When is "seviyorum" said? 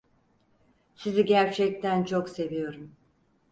2.29-2.95